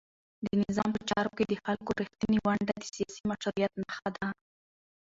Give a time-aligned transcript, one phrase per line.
[0.45, 4.27] د نظام په چارو کې د خلکو رښتینې ونډه د سیاسي مشروعیت نښه ده.